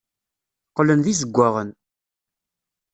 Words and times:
Qqlen 0.69 0.99
d 1.05 1.07
izewwaɣen. 1.13 1.69